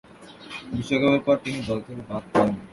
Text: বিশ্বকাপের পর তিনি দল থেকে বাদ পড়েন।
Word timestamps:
বিশ্বকাপের 0.71 1.21
পর 1.27 1.35
তিনি 1.43 1.59
দল 1.67 1.79
থেকে 1.85 2.01
বাদ 2.09 2.23
পড়েন। 2.31 2.55